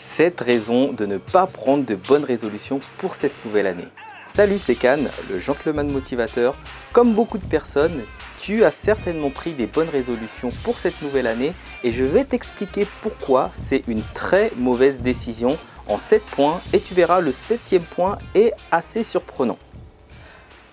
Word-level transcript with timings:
7 0.00 0.40
raisons 0.40 0.92
de 0.92 1.04
ne 1.06 1.18
pas 1.18 1.46
prendre 1.46 1.84
de 1.84 1.94
bonnes 1.94 2.24
résolutions 2.24 2.80
pour 2.98 3.14
cette 3.14 3.44
nouvelle 3.44 3.66
année. 3.66 3.86
Salut, 4.26 4.58
c'est 4.58 4.74
Can, 4.74 5.04
le 5.30 5.38
gentleman 5.38 5.90
motivateur. 5.90 6.56
Comme 6.92 7.14
beaucoup 7.14 7.36
de 7.36 7.46
personnes, 7.46 8.02
tu 8.38 8.64
as 8.64 8.70
certainement 8.70 9.30
pris 9.30 9.52
des 9.52 9.66
bonnes 9.66 9.90
résolutions 9.90 10.50
pour 10.64 10.78
cette 10.78 11.02
nouvelle 11.02 11.26
année 11.26 11.52
et 11.84 11.92
je 11.92 12.04
vais 12.04 12.24
t'expliquer 12.24 12.86
pourquoi 13.02 13.50
c'est 13.54 13.84
une 13.88 14.02
très 14.14 14.50
mauvaise 14.56 15.00
décision 15.00 15.58
en 15.86 15.98
7 15.98 16.22
points 16.22 16.60
et 16.72 16.80
tu 16.80 16.94
verras 16.94 17.20
le 17.20 17.32
septième 17.32 17.84
point 17.84 18.18
est 18.34 18.52
assez 18.70 19.02
surprenant. 19.02 19.58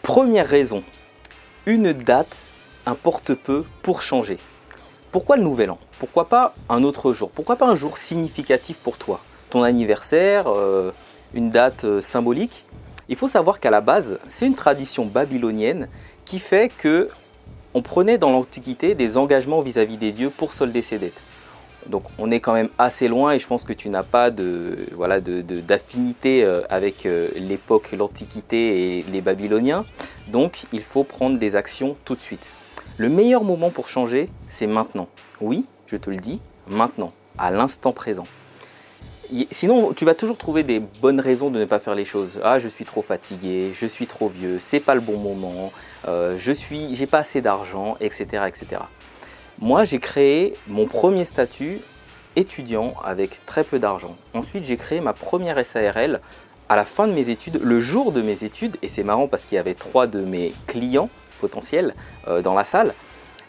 Première 0.03 0.47
raison, 0.47 0.83
une 1.65 1.91
date 1.91 2.37
importe 2.85 3.33
peu 3.33 3.65
pour 3.81 4.01
changer. 4.01 4.37
Pourquoi 5.11 5.37
le 5.37 5.43
nouvel 5.43 5.71
an? 5.71 5.79
Pourquoi 5.99 6.27
pas 6.27 6.53
un 6.67 6.83
autre 6.83 7.13
jour? 7.13 7.29
Pourquoi 7.29 7.55
pas 7.55 7.65
un 7.65 7.75
jour 7.75 7.97
significatif 7.97 8.77
pour 8.77 8.97
toi? 8.97 9.21
Ton 9.49 9.63
anniversaire, 9.63 10.47
euh, 10.47 10.91
une 11.33 11.49
date 11.49 11.85
euh, 11.85 12.01
symbolique? 12.01 12.65
Il 13.07 13.15
faut 13.15 13.29
savoir 13.29 13.61
qu'à 13.61 13.71
la 13.71 13.79
base, 13.79 14.19
c'est 14.27 14.45
une 14.45 14.55
tradition 14.55 15.05
babylonienne 15.05 15.87
qui 16.25 16.39
fait 16.39 16.69
que 16.69 17.09
on 17.73 17.81
prenait 17.81 18.17
dans 18.17 18.31
l'Antiquité 18.31 18.95
des 18.95 19.17
engagements 19.17 19.61
vis-à-vis 19.61 19.95
des 19.95 20.11
dieux 20.11 20.29
pour 20.29 20.51
solder 20.51 20.81
ses 20.81 20.99
dettes. 20.99 21.21
Donc 21.85 22.03
on 22.19 22.29
est 22.29 22.41
quand 22.41 22.53
même 22.53 22.69
assez 22.77 23.07
loin 23.07 23.31
et 23.31 23.39
je 23.39 23.47
pense 23.47 23.63
que 23.63 23.71
tu 23.71 23.87
n'as 23.87 24.03
pas 24.03 24.29
de 24.29 24.75
voilà 24.91 25.21
d'affinité 25.21 26.43
euh, 26.43 26.63
avec 26.69 27.07
l'époque 27.35 27.93
l'Antiquité 27.93 28.97
et 28.97 29.03
les 29.03 29.21
Babyloniens. 29.21 29.85
Donc 30.27 30.65
il 30.73 30.81
faut 30.81 31.05
prendre 31.05 31.39
des 31.39 31.55
actions 31.55 31.95
tout 32.03 32.15
de 32.15 32.19
suite. 32.19 32.45
Le 32.99 33.09
meilleur 33.09 33.43
moment 33.43 33.69
pour 33.69 33.89
changer, 33.89 34.27
c'est 34.49 34.65
maintenant. 34.65 35.07
Oui, 35.39 35.65
je 35.85 35.97
te 35.97 36.09
le 36.09 36.17
dis, 36.17 36.41
maintenant, 36.67 37.13
à 37.37 37.51
l'instant 37.51 37.91
présent. 37.91 38.23
Sinon, 39.51 39.93
tu 39.93 40.03
vas 40.03 40.15
toujours 40.15 40.37
trouver 40.39 40.63
des 40.63 40.79
bonnes 40.79 41.19
raisons 41.19 41.51
de 41.51 41.59
ne 41.59 41.65
pas 41.65 41.77
faire 41.77 41.93
les 41.93 42.05
choses. 42.05 42.39
Ah, 42.43 42.57
je 42.57 42.67
suis 42.67 42.85
trop 42.85 43.03
fatigué, 43.03 43.71
je 43.79 43.85
suis 43.85 44.07
trop 44.07 44.29
vieux, 44.29 44.57
c'est 44.59 44.79
pas 44.79 44.95
le 44.95 45.01
bon 45.01 45.17
moment, 45.17 45.71
euh, 46.07 46.39
je 46.39 46.51
suis, 46.51 46.95
j'ai 46.95 47.05
pas 47.05 47.19
assez 47.19 47.39
d'argent, 47.39 47.97
etc., 47.99 48.45
etc. 48.47 48.81
Moi, 49.59 49.83
j'ai 49.83 49.99
créé 49.99 50.53
mon 50.67 50.87
premier 50.87 51.25
statut 51.25 51.81
étudiant 52.35 52.95
avec 53.05 53.45
très 53.45 53.63
peu 53.63 53.77
d'argent. 53.77 54.15
Ensuite, 54.33 54.65
j'ai 54.65 54.77
créé 54.77 55.01
ma 55.01 55.13
première 55.13 55.63
SARL 55.63 56.19
à 56.67 56.75
la 56.75 56.85
fin 56.85 57.05
de 57.05 57.13
mes 57.13 57.29
études, 57.29 57.61
le 57.61 57.79
jour 57.79 58.11
de 58.11 58.23
mes 58.23 58.43
études, 58.43 58.77
et 58.81 58.87
c'est 58.87 59.03
marrant 59.03 59.27
parce 59.27 59.43
qu'il 59.43 59.55
y 59.55 59.59
avait 59.59 59.75
trois 59.75 60.07
de 60.07 60.21
mes 60.21 60.51
clients 60.65 61.11
potentiel 61.37 61.95
euh, 62.27 62.41
dans 62.41 62.53
la 62.53 62.65
salle. 62.65 62.93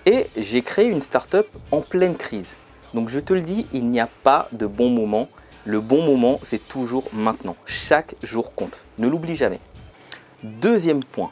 Et 0.07 0.27
j'ai 0.37 0.63
créé 0.63 0.87
une 0.89 1.03
startup 1.03 1.47
en 1.71 1.81
pleine 1.81 2.17
crise. 2.17 2.57
Donc 2.95 3.09
je 3.09 3.21
te 3.21 3.33
le 3.33 3.43
dis, 3.43 3.67
il 3.73 3.87
n'y 3.87 4.01
a 4.01 4.09
pas 4.23 4.49
de 4.53 4.67
bon 4.67 4.91
moment. 4.91 5.29
Le 5.65 5.81
bon 5.81 6.03
moment, 6.03 6.41
c'est 6.43 6.67
toujours 6.67 7.05
maintenant. 7.13 7.57
Chaque 7.67 8.15
jour 8.23 8.55
compte. 8.55 8.79
Ne 8.99 9.09
l'oublie 9.09 9.37
jamais. 9.37 9.61
Deuxième 10.43 11.05
point. 11.05 11.31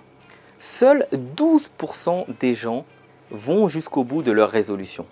Seuls 0.59 1.07
12% 1.15 2.27
des 2.41 2.55
gens 2.55 2.85
vont 3.31 3.69
jusqu'au 3.69 4.05
bout 4.05 4.23
de 4.23 4.33
leur 4.33 4.51
résolution. 4.51 5.07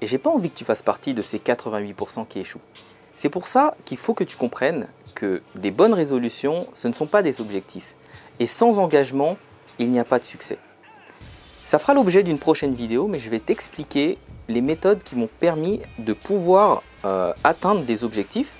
Et 0.00 0.06
j'ai 0.06 0.18
pas 0.18 0.30
envie 0.30 0.50
que 0.50 0.56
tu 0.56 0.64
fasses 0.64 0.82
partie 0.82 1.14
de 1.14 1.22
ces 1.22 1.38
88% 1.38 2.26
qui 2.26 2.40
échouent. 2.40 2.60
C'est 3.16 3.28
pour 3.28 3.46
ça 3.46 3.76
qu'il 3.84 3.96
faut 3.96 4.14
que 4.14 4.24
tu 4.24 4.36
comprennes 4.36 4.88
que 5.14 5.42
des 5.54 5.70
bonnes 5.70 5.94
résolutions, 5.94 6.66
ce 6.74 6.88
ne 6.88 6.92
sont 6.92 7.06
pas 7.06 7.22
des 7.22 7.40
objectifs. 7.40 7.94
Et 8.40 8.46
sans 8.46 8.78
engagement, 8.78 9.38
il 9.78 9.90
n'y 9.90 9.98
a 9.98 10.04
pas 10.04 10.18
de 10.18 10.24
succès. 10.24 10.58
Ça 11.66 11.78
fera 11.78 11.94
l'objet 11.94 12.22
d'une 12.22 12.38
prochaine 12.38 12.74
vidéo, 12.74 13.06
mais 13.06 13.18
je 13.18 13.30
vais 13.30 13.40
t'expliquer 13.40 14.18
les 14.48 14.60
méthodes 14.60 15.02
qui 15.02 15.16
m'ont 15.16 15.30
permis 15.40 15.80
de 15.98 16.12
pouvoir 16.12 16.82
euh, 17.04 17.32
atteindre 17.42 17.82
des 17.82 18.04
objectifs, 18.04 18.52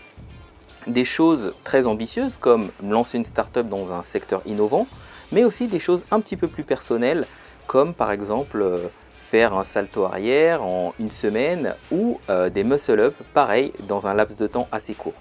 des 0.86 1.04
choses 1.04 1.54
très 1.64 1.86
ambitieuses 1.86 2.36
comme 2.38 2.70
lancer 2.82 3.18
une 3.18 3.24
startup 3.24 3.68
dans 3.68 3.92
un 3.92 4.02
secteur 4.02 4.42
innovant, 4.46 4.86
mais 5.32 5.44
aussi 5.44 5.68
des 5.68 5.78
choses 5.78 6.04
un 6.10 6.20
petit 6.20 6.36
peu 6.36 6.48
plus 6.48 6.64
personnelles 6.64 7.26
comme 7.66 7.94
par 7.94 8.10
exemple 8.10 8.60
euh, 8.60 8.88
faire 9.22 9.54
un 9.54 9.64
salto 9.64 10.04
arrière 10.04 10.62
en 10.62 10.94
une 10.98 11.10
semaine 11.10 11.74
ou 11.90 12.20
euh, 12.30 12.50
des 12.50 12.64
muscle-up 12.64 13.14
pareil 13.32 13.72
dans 13.88 14.06
un 14.06 14.14
laps 14.14 14.36
de 14.36 14.46
temps 14.46 14.68
assez 14.70 14.94
court. 14.94 15.14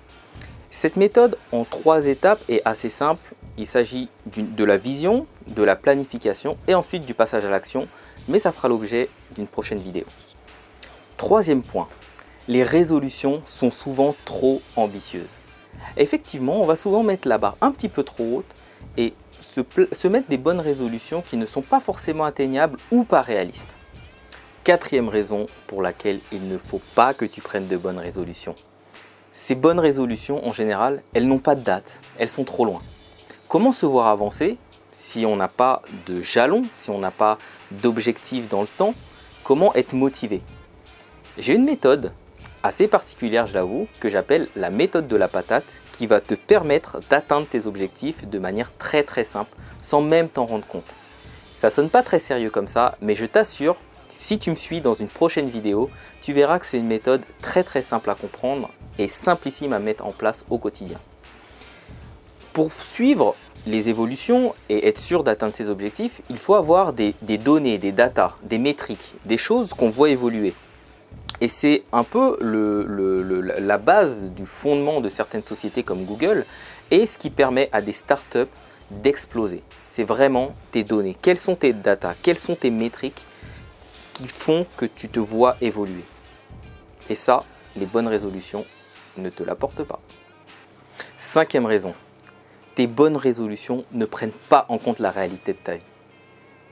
Cette 0.72 0.96
méthode 0.96 1.38
en 1.52 1.64
trois 1.64 2.06
étapes 2.08 2.42
est 2.50 2.62
assez 2.66 2.90
simple 2.90 3.34
il 3.58 3.68
s'agit 3.68 4.10
de 4.36 4.64
la 4.64 4.78
vision, 4.78 5.28
de 5.48 5.64
la 5.64 5.76
planification 5.76 6.58
et 6.68 6.76
ensuite 6.76 7.06
du 7.06 7.14
passage 7.14 7.46
à 7.46 7.50
l'action, 7.50 7.88
mais 8.28 8.40
ça 8.40 8.52
fera 8.52 8.68
l'objet 8.68 9.10
d'une 9.36 9.48
prochaine 9.48 9.80
vidéo. 9.80 10.06
Troisième 11.18 11.64
point, 11.64 11.88
les 12.48 12.64
résolutions 12.64 13.42
sont 13.46 13.72
souvent 13.72 14.16
trop 14.26 14.62
ambitieuses. 14.76 15.38
Effectivement, 15.98 16.62
on 16.62 16.66
va 16.66 16.76
souvent 16.76 17.04
mettre 17.04 17.28
la 17.28 17.38
barre 17.38 17.58
un 17.62 17.72
petit 17.72 17.90
peu 17.90 18.04
trop 18.04 18.38
haute 18.38 18.56
et 18.98 19.14
se, 19.42 20.08
mettre 20.08 20.30
des 20.30 20.38
bonnes 20.38 20.60
résolutions 20.60 21.22
qui 21.22 21.38
ne 21.38 21.46
sont 21.46 21.62
pas 21.62 21.80
forcément 21.80 22.26
atteignables 22.26 22.78
ou 22.92 23.04
pas 23.04 23.22
réalistes. 23.22 23.70
Quatrième 24.64 25.10
raison 25.10 25.46
pour 25.68 25.82
laquelle 25.82 26.20
il 26.32 26.48
ne 26.48 26.58
faut 26.58 26.82
pas 26.96 27.14
que 27.14 27.26
tu 27.26 27.42
prennes 27.42 27.68
de 27.68 27.78
bonnes 27.78 28.00
résolutions. 28.00 28.56
Ces 29.32 29.56
bonnes 29.56 29.80
résolutions, 29.80 30.46
en 30.48 30.54
général, 30.54 31.04
elles 31.14 31.28
n'ont 31.28 31.40
pas 31.40 31.56
de 31.56 31.62
date, 31.62 32.00
elles 32.18 32.30
sont 32.30 32.46
trop 32.46 32.66
loin. 32.66 32.82
Comment 33.54 33.72
se 33.72 33.86
voir 33.86 34.08
avancer 34.08 34.58
si 34.92 35.28
on 35.28 35.36
n'a 35.36 35.48
pas 35.48 35.84
de 36.08 36.24
jalon, 36.24 36.64
si 36.74 36.90
on 36.90 36.98
n'a 36.98 37.12
pas 37.12 37.38
d'objectif 37.70 38.50
dans 38.50 38.62
le 38.62 38.68
temps 38.68 38.96
Comment 39.44 39.76
être 39.76 39.94
motivé? 39.94 40.42
J'ai 41.38 41.54
une 41.54 41.64
méthode 41.64 42.14
assez 42.64 42.88
particulière, 42.88 43.46
je 43.46 43.54
l'avoue, 43.54 43.88
que 44.00 44.10
j'appelle 44.10 44.48
la 44.56 44.72
méthode 44.72 45.08
de 45.08 45.16
la 45.16 45.28
patate, 45.28 45.68
qui 45.92 46.08
va 46.08 46.20
te 46.20 46.34
permettre 46.34 47.00
d'atteindre 47.12 47.46
tes 47.46 47.68
objectifs 47.68 48.28
de 48.28 48.40
manière 48.40 48.76
très 48.80 49.04
très 49.04 49.24
simple, 49.24 49.56
sans 49.84 50.02
même 50.02 50.30
t'en 50.30 50.48
rendre 50.48 50.66
compte. 50.66 50.92
Ça 51.60 51.70
sonne 51.70 51.92
pas 51.92 52.02
très 52.02 52.18
sérieux 52.18 52.50
comme 52.50 52.68
ça, 52.68 52.98
mais 53.02 53.14
je 53.14 53.28
t'assure, 53.28 53.76
si 54.10 54.40
tu 54.40 54.50
me 54.50 54.56
suis 54.56 54.82
dans 54.82 54.96
une 54.96 55.10
prochaine 55.10 55.48
vidéo, 55.48 55.92
tu 56.24 56.34
verras 56.34 56.58
que 56.58 56.66
c'est 56.66 56.80
une 56.80 56.88
méthode 56.88 57.22
très 57.44 57.64
très 57.64 57.84
simple 57.84 58.10
à 58.10 58.16
comprendre 58.16 58.72
et 58.98 59.08
simplissime 59.08 59.74
à 59.74 59.80
mettre 59.80 60.08
en 60.08 60.12
place 60.12 60.44
au 60.50 60.58
quotidien. 60.58 60.98
Pour 62.54 62.72
suivre 62.72 63.36
les 63.66 63.90
évolutions 63.90 64.54
et 64.70 64.88
être 64.88 65.00
sûr 65.00 65.24
d'atteindre 65.24 65.56
ses 65.56 65.70
objectifs, 65.70 66.22
il 66.30 66.38
faut 66.38 66.54
avoir 66.54 66.94
des, 66.94 67.16
données, 67.40 67.80
des 67.80 67.92
datas, 67.92 68.36
des 68.44 68.60
métriques, 68.60 69.16
des 69.26 69.38
choses 69.38 69.74
qu'on 69.74 69.90
voit 69.90 70.10
évoluer. 70.10 70.54
Et 71.42 71.48
c'est 71.48 71.84
un 71.92 72.04
peu 72.04 72.38
la 73.60 73.78
base 73.80 74.22
du 74.22 74.46
fondement 74.46 75.02
de 75.02 75.10
certaines 75.10 75.44
sociétés 75.44 75.82
comme 75.82 76.06
Google 76.06 76.46
et 76.92 77.08
ce 77.08 77.18
qui 77.18 77.32
permet 77.32 77.70
à 77.72 77.82
des 77.82 77.94
startups 77.94 78.52
d'exploser. 78.92 79.64
C'est 79.90 80.04
vraiment 80.04 80.56
tes 80.72 80.84
données. 80.84 81.18
Quelles 81.20 81.40
sont 81.40 81.56
tes 81.56 81.74
datas 81.74 82.14
Quelles 82.22 82.38
sont 82.38 82.56
tes 82.56 82.70
métriques 82.70 83.26
qui 84.14 84.28
font 84.28 84.68
que 84.78 84.86
tu 84.86 85.10
te 85.10 85.20
vois 85.20 85.58
évoluer? 85.60 86.04
Et 87.10 87.16
ça, 87.16 87.44
les 87.76 87.88
bonnes 87.88 88.08
résolutions 88.08 88.64
ne 89.18 89.30
te 89.30 89.42
l'apportent 89.42 89.84
pas. 89.84 90.00
Cinquième 91.18 91.66
raison, 91.66 91.96
tes 92.76 92.88
bonnes 92.88 93.18
résolutions 93.18 93.86
ne 93.92 94.06
prennent 94.06 94.32
pas 94.50 94.66
en 94.70 94.78
compte 94.78 95.00
la 95.00 95.12
réalité 95.12 95.54
de 95.54 95.58
ta 95.58 95.76
vie. 95.76 95.84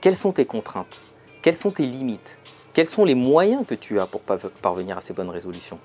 Quelles 0.00 0.16
sont 0.16 0.32
tes 0.32 0.46
contraintes? 0.46 1.00
Quelles 1.42 1.54
sont 1.54 1.70
tes 1.70 1.86
limites? 1.86 2.38
Quels 2.72 2.86
sont 2.86 3.04
les 3.04 3.14
moyens 3.14 3.64
que 3.66 3.74
tu 3.74 4.00
as 4.00 4.06
pour 4.06 4.22
parvenir 4.22 4.98
à 4.98 5.00
ces 5.00 5.12
bonnes 5.12 5.30
résolutions? 5.30 5.78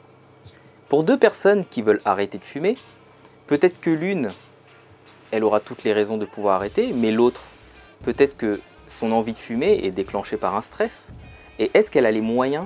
Pour 0.90 1.04
deux 1.04 1.18
personnes 1.18 1.66
qui 1.66 1.82
veulent 1.82 2.02
arrêter 2.06 2.38
de 2.38 2.44
fumer, 2.44 2.78
peut-être 3.46 3.80
que 3.80 3.90
l'une, 3.90 4.32
elle 5.32 5.44
aura 5.44 5.60
toutes 5.60 5.84
les 5.84 5.94
raisons 5.94 6.18
de 6.18 6.26
pouvoir 6.26 6.56
arrêter, 6.56 6.94
mais 6.94 7.12
l'autre, 7.12 7.44
peut-être 8.04 8.38
que 8.38 8.62
son 8.88 9.12
envie 9.12 9.34
de 9.34 9.40
fumer 9.40 9.82
est 9.84 9.92
déclenchée 9.92 10.38
par 10.38 10.56
un 10.56 10.62
stress. 10.62 11.10
Et 11.60 11.70
est-ce 11.74 11.92
qu'elle 11.92 12.06
a 12.06 12.12
les 12.12 12.22
moyens 12.22 12.66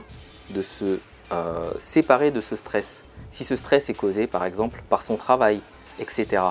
de 0.52 0.62
se 0.62 1.00
euh, 1.32 1.72
séparer 1.80 2.32
de 2.32 2.42
ce 2.42 2.56
stress? 2.56 3.04
Si 3.32 3.44
ce 3.44 3.56
stress 3.56 3.90
est 3.90 3.94
causé 3.94 4.28
par 4.28 4.46
exemple 4.46 4.84
par 4.88 5.04
son 5.04 5.18
travail, 5.18 5.62
etc 6.00 6.44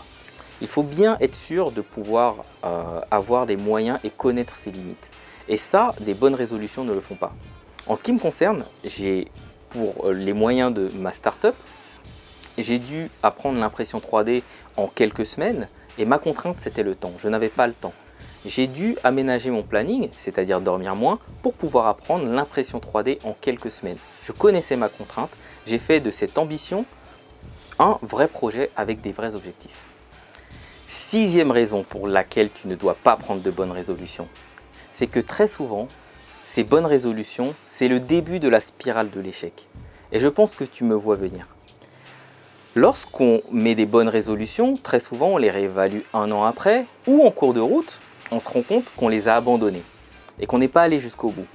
il 0.61 0.69
faut 0.69 0.83
bien 0.83 1.17
être 1.21 1.35
sûr 1.35 1.73
de 1.73 1.81
pouvoir 1.81 2.37
euh, 2.65 3.01
avoir 3.11 3.47
des 3.47 3.57
moyens 3.57 3.99
et 4.05 4.11
connaître 4.11 4.57
ses 4.57 4.71
limites. 4.71 5.09
Et 5.49 5.57
ça, 5.57 5.95
des 6.01 6.15
bonnes 6.15 6.35
résolutions 6.35 6.85
ne 6.85 6.93
le 6.93 7.01
font 7.01 7.15
pas. 7.15 7.33
En 7.87 7.97
ce 7.97 8.03
qui 8.03 8.13
me 8.13 8.19
concerne, 8.19 8.65
j'ai 8.85 9.29
pour 9.71 10.07
euh, 10.07 10.13
les 10.13 10.33
moyens 10.33 10.73
de 10.73 10.89
ma 10.97 11.13
startup, 11.13 11.55
j'ai 12.59 12.79
dû 12.79 13.11
apprendre 13.23 13.59
l'impression 13.59 13.99
3D 13.99 14.43
en 14.77 14.87
quelques 14.89 15.27
semaines 15.27 15.69
et 15.99 16.05
ma 16.05 16.19
contrainte 16.19 16.57
c'était 16.59 16.83
le 16.83 16.95
temps. 16.95 17.13
Je 17.19 17.29
n'avais 17.29 17.49
pas 17.49 17.67
le 17.67 17.73
temps. 17.73 17.95
J'ai 18.47 18.67
dû 18.67 18.97
aménager 19.05 19.51
mon 19.51 19.63
planning, 19.63 20.09
c'est-à-dire 20.19 20.61
dormir 20.61 20.97
moins, 20.97 21.19
pour 21.43 21.53
pouvoir 21.53 21.89
apprendre 21.89 22.25
l'impression 22.25 22.79
3D 22.79 23.19
en 23.25 23.35
quelques 23.39 23.71
semaines. 23.71 23.99
Je 24.23 24.33
connaissais 24.33 24.77
ma 24.77 24.89
contrainte, 24.89 25.31
j'ai 25.67 25.79
fait 25.79 26.01
de 26.01 26.11
cette 26.11 26.39
ambition 26.39 26.87
un 27.79 27.99
vrai 28.03 28.29
projet 28.29 28.71
avec 28.77 29.01
des 29.01 29.13
vrais 29.13 29.35
objectifs. 29.35 29.90
Sixième 31.11 31.51
raison 31.51 31.83
pour 31.83 32.07
laquelle 32.07 32.53
tu 32.53 32.69
ne 32.69 32.77
dois 32.77 32.95
pas 32.95 33.17
prendre 33.17 33.43
de 33.43 33.51
bonnes 33.51 33.73
résolutions, 33.73 34.29
c'est 34.93 35.09
que 35.09 35.19
très 35.19 35.49
souvent, 35.49 35.89
ces 36.47 36.63
bonnes 36.63 36.87
résolutions, 36.87 37.53
c'est 37.67 37.89
le 37.89 37.99
début 37.99 38.39
de 38.39 38.49
la 38.49 38.61
spirale 38.61 39.11
de 39.11 39.19
l'échec. 39.19 39.67
Et 40.13 40.21
je 40.21 40.29
pense 40.29 40.55
que 40.55 40.63
tu 40.63 40.85
me 40.85 40.95
vois 40.95 41.17
venir. 41.17 41.49
Lorsqu'on 42.77 43.43
met 43.51 43.75
des 43.75 43.87
bonnes 43.87 44.09
résolutions, 44.09 44.77
très 44.77 45.01
souvent 45.01 45.31
on 45.31 45.37
les 45.37 45.51
réévalue 45.51 46.03
un 46.15 46.31
an 46.31 46.45
après 46.45 46.87
ou 47.09 47.27
en 47.27 47.33
cours 47.33 47.55
de 47.55 47.61
route, 47.61 47.99
on 48.31 48.39
se 48.39 48.49
rend 48.49 48.63
compte 48.63 48.85
qu'on 48.97 49.09
les 49.09 49.27
a 49.27 49.35
abandonnées 49.35 49.83
et 50.39 50.47
qu'on 50.47 50.59
n'est 50.59 50.69
pas 50.69 50.83
allé 50.83 51.01
jusqu'au 51.01 51.31
bout. 51.31 51.49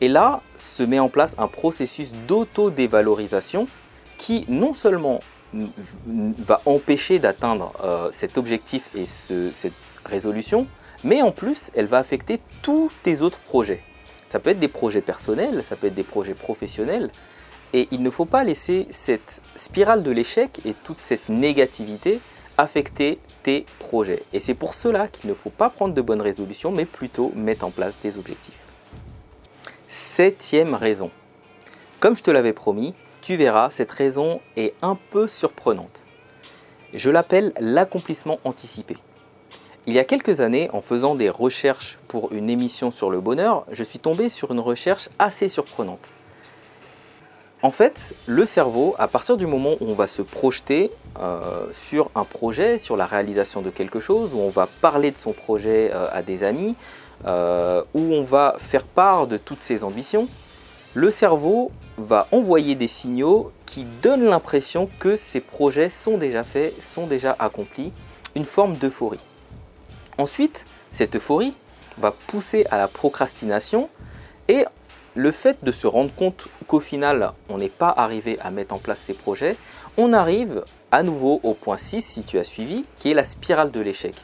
Et 0.00 0.08
là 0.08 0.40
se 0.56 0.82
met 0.82 0.98
en 0.98 1.10
place 1.10 1.34
un 1.36 1.48
processus 1.48 2.10
d'auto-dévalorisation 2.26 3.68
qui 4.16 4.46
non 4.48 4.72
seulement 4.72 5.20
va 5.54 6.60
empêcher 6.66 7.18
d'atteindre 7.18 7.72
euh, 7.82 8.10
cet 8.12 8.36
objectif 8.36 8.88
et 8.94 9.06
cette 9.06 9.72
résolution, 10.04 10.66
mais 11.04 11.22
en 11.22 11.30
plus 11.30 11.70
elle 11.74 11.86
va 11.86 11.98
affecter 11.98 12.40
tous 12.62 12.90
tes 13.02 13.20
autres 13.20 13.38
projets. 13.38 13.82
Ça 14.28 14.38
peut 14.38 14.50
être 14.50 14.60
des 14.60 14.68
projets 14.68 15.00
personnels, 15.00 15.64
ça 15.64 15.76
peut 15.76 15.86
être 15.86 15.94
des 15.94 16.02
projets 16.02 16.34
professionnels, 16.34 17.10
et 17.72 17.88
il 17.90 18.02
ne 18.02 18.10
faut 18.10 18.24
pas 18.24 18.44
laisser 18.44 18.86
cette 18.90 19.40
spirale 19.56 20.02
de 20.02 20.10
l'échec 20.10 20.60
et 20.64 20.74
toute 20.74 21.00
cette 21.00 21.28
négativité 21.28 22.20
affecter 22.58 23.18
tes 23.42 23.64
projets. 23.78 24.24
Et 24.32 24.40
c'est 24.40 24.54
pour 24.54 24.74
cela 24.74 25.08
qu'il 25.08 25.30
ne 25.30 25.34
faut 25.34 25.50
pas 25.50 25.70
prendre 25.70 25.94
de 25.94 26.00
bonnes 26.02 26.20
résolutions, 26.20 26.72
mais 26.72 26.84
plutôt 26.84 27.32
mettre 27.36 27.64
en 27.64 27.70
place 27.70 27.94
des 28.02 28.18
objectifs. 28.18 28.58
Septième 29.88 30.74
raison. 30.74 31.10
Comme 32.00 32.16
je 32.16 32.22
te 32.22 32.30
l'avais 32.30 32.52
promis, 32.52 32.94
tu 33.20 33.36
verras, 33.36 33.70
cette 33.70 33.90
raison 33.90 34.40
est 34.56 34.74
un 34.82 34.96
peu 35.10 35.28
surprenante. 35.28 36.04
Je 36.94 37.10
l'appelle 37.10 37.52
l'accomplissement 37.60 38.38
anticipé. 38.44 38.96
Il 39.86 39.94
y 39.94 39.98
a 39.98 40.04
quelques 40.04 40.40
années, 40.40 40.68
en 40.72 40.80
faisant 40.80 41.14
des 41.14 41.30
recherches 41.30 41.98
pour 42.08 42.32
une 42.32 42.50
émission 42.50 42.90
sur 42.90 43.10
le 43.10 43.20
bonheur, 43.20 43.64
je 43.70 43.84
suis 43.84 43.98
tombé 43.98 44.28
sur 44.28 44.52
une 44.52 44.60
recherche 44.60 45.08
assez 45.18 45.48
surprenante. 45.48 46.06
En 47.62 47.70
fait, 47.70 48.14
le 48.26 48.46
cerveau, 48.46 48.94
à 48.98 49.08
partir 49.08 49.36
du 49.36 49.46
moment 49.46 49.76
où 49.80 49.88
on 49.88 49.94
va 49.94 50.06
se 50.06 50.22
projeter 50.22 50.92
euh, 51.18 51.66
sur 51.72 52.10
un 52.14 52.24
projet, 52.24 52.78
sur 52.78 52.96
la 52.96 53.04
réalisation 53.04 53.62
de 53.62 53.70
quelque 53.70 53.98
chose, 53.98 54.30
où 54.32 54.38
on 54.38 54.50
va 54.50 54.68
parler 54.80 55.10
de 55.10 55.16
son 55.16 55.32
projet 55.32 55.90
euh, 55.92 56.06
à 56.12 56.22
des 56.22 56.44
amis, 56.44 56.76
euh, 57.26 57.82
où 57.94 58.00
on 58.00 58.22
va 58.22 58.54
faire 58.58 58.84
part 58.84 59.26
de 59.26 59.36
toutes 59.38 59.60
ses 59.60 59.82
ambitions, 59.82 60.28
le 60.98 61.12
cerveau 61.12 61.70
va 61.96 62.26
envoyer 62.32 62.74
des 62.74 62.88
signaux 62.88 63.52
qui 63.66 63.84
donnent 64.02 64.24
l'impression 64.24 64.90
que 64.98 65.16
ces 65.16 65.38
projets 65.38 65.90
sont 65.90 66.18
déjà 66.18 66.42
faits, 66.42 66.74
sont 66.82 67.06
déjà 67.06 67.36
accomplis, 67.38 67.92
une 68.34 68.44
forme 68.44 68.74
d'euphorie. 68.74 69.20
Ensuite, 70.18 70.66
cette 70.90 71.14
euphorie 71.14 71.54
va 71.98 72.10
pousser 72.10 72.66
à 72.72 72.78
la 72.78 72.88
procrastination 72.88 73.88
et 74.48 74.64
le 75.14 75.30
fait 75.30 75.58
de 75.62 75.70
se 75.70 75.86
rendre 75.86 76.12
compte 76.12 76.48
qu'au 76.66 76.80
final, 76.80 77.30
on 77.48 77.58
n'est 77.58 77.68
pas 77.68 77.94
arrivé 77.96 78.36
à 78.40 78.50
mettre 78.50 78.74
en 78.74 78.78
place 78.78 78.98
ces 78.98 79.14
projets, 79.14 79.54
on 79.96 80.12
arrive 80.12 80.64
à 80.90 81.04
nouveau 81.04 81.38
au 81.44 81.54
point 81.54 81.78
6 81.78 82.02
si 82.02 82.24
tu 82.24 82.40
as 82.40 82.44
suivi, 82.44 82.84
qui 82.98 83.12
est 83.12 83.14
la 83.14 83.22
spirale 83.22 83.70
de 83.70 83.78
l'échec. 83.78 84.16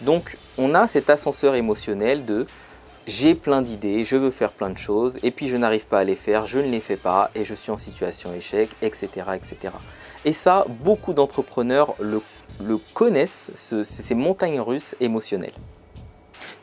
Donc 0.00 0.36
on 0.58 0.74
a 0.74 0.88
cet 0.88 1.08
ascenseur 1.08 1.54
émotionnel 1.54 2.24
de 2.24 2.46
j'ai 3.06 3.36
plein 3.36 3.62
d'idées, 3.62 4.02
je 4.04 4.16
veux 4.16 4.30
faire 4.30 4.50
plein 4.50 4.70
de 4.70 4.78
choses, 4.78 5.18
et 5.22 5.30
puis 5.30 5.48
je 5.48 5.56
n'arrive 5.56 5.86
pas 5.86 6.00
à 6.00 6.04
les 6.04 6.16
faire, 6.16 6.46
je 6.46 6.58
ne 6.58 6.70
les 6.70 6.80
fais 6.80 6.96
pas, 6.96 7.30
et 7.34 7.44
je 7.44 7.54
suis 7.54 7.70
en 7.70 7.76
situation 7.76 8.34
échec, 8.34 8.68
etc. 8.82 9.08
etc. 9.34 9.74
Et 10.24 10.32
ça, 10.32 10.64
beaucoup 10.68 11.12
d'entrepreneurs 11.12 11.94
le, 12.00 12.20
connaissent, 12.94 13.50
ces 13.54 14.14
montagnes 14.14 14.60
russes 14.60 14.96
émotionnelles. 15.00 15.54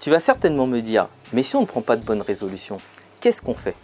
Tu 0.01 0.10
vas 0.10 0.19
certainement 0.19 0.68
me 0.68 0.81
dire, 0.81 1.07
mais 1.31 1.44
si 1.44 1.56
on 1.56 1.62
ne 1.62 1.66
prend 1.66 1.81
pas 1.81 1.95
de 1.95 2.04
bonnes 2.04 2.22
résolutions, 2.22 2.78
qu'est-ce 3.22 3.42
qu'on 3.42 3.54
fait? 3.54 3.75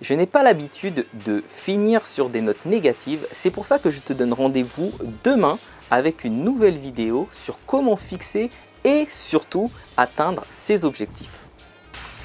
Je 0.00 0.14
n'ai 0.14 0.26
pas 0.26 0.42
l'habitude 0.42 1.06
de 1.26 1.44
finir 1.48 2.06
sur 2.06 2.28
des 2.28 2.40
notes 2.40 2.66
négatives, 2.66 3.26
c'est 3.32 3.50
pour 3.50 3.66
ça 3.66 3.78
que 3.78 3.90
je 3.90 4.00
te 4.00 4.12
donne 4.12 4.32
rendez-vous 4.32 4.92
demain 5.22 5.58
avec 5.92 6.24
une 6.24 6.42
nouvelle 6.42 6.78
vidéo 6.78 7.28
sur 7.32 7.58
comment 7.66 7.96
fixer 7.96 8.50
et 8.84 9.06
surtout 9.10 9.70
atteindre 9.96 10.44
ses 10.50 10.84
objectifs. 10.84 11.47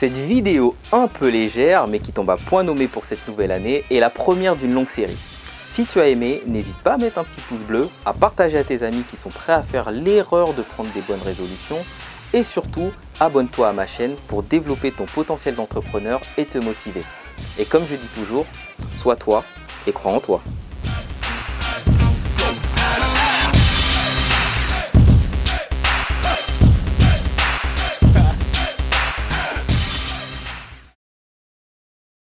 Cette 0.04 0.18
vidéo 0.18 0.76
un 0.92 1.08
peu 1.08 1.30
légère 1.30 1.88
mais 1.88 2.00
qui 2.00 2.12
tombe 2.12 2.30
à 2.30 2.36
point 2.36 2.64
nommé 2.64 2.90
pour 2.90 3.06
cette 3.06 3.26
nouvelle 3.26 3.54
année 3.54 3.86
est 3.90 4.02
la 4.02 4.10
première 4.10 4.58
d'une 4.58 4.74
longue 4.74 4.90
série. 4.90 5.16
Si 5.66 5.86
tu 5.86 6.02
as 6.02 6.10
aimé, 6.10 6.44
n'hésite 6.46 6.76
pas 6.80 6.96
à 6.96 6.98
mettre 6.98 7.20
un 7.20 7.24
petit 7.24 7.40
pouce 7.40 7.62
bleu, 7.62 7.88
à 8.04 8.12
partager 8.12 8.58
à 8.58 8.66
tes 8.66 8.84
amis 8.84 9.04
qui 9.10 9.16
sont 9.16 9.30
prêts 9.30 9.54
à 9.54 9.64
faire 9.64 9.92
l'erreur 9.92 10.54
de 10.56 10.62
prendre 10.62 10.92
des 10.92 11.00
bonnes 11.00 11.22
résolutions 11.24 11.86
et 12.34 12.44
surtout 12.44 12.92
abonne-toi 13.22 13.70
à 13.70 13.72
ma 13.72 13.88
chaîne 13.88 14.18
pour 14.28 14.44
développer 14.44 14.92
ton 14.92 15.06
potentiel 15.06 15.56
d'entrepreneur 15.56 16.20
et 16.36 16.44
te 16.44 16.58
motiver. 16.58 17.04
Et 17.58 17.64
comme 17.64 17.86
je 17.90 17.96
dis 17.96 18.10
toujours, 18.14 18.46
sois 18.92 19.16
toi 19.16 19.46
et 19.88 19.94
crois 19.94 20.12
en 20.12 20.20
toi. 20.20 20.42